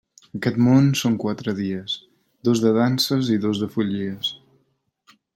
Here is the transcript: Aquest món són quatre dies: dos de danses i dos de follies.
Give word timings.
Aquest 0.37 0.55
món 0.67 0.87
són 1.01 1.17
quatre 1.23 1.53
dies: 1.59 1.97
dos 2.49 2.63
de 2.63 2.71
danses 2.77 3.29
i 3.35 3.37
dos 3.47 3.61
de 3.65 3.69
follies. 3.75 4.33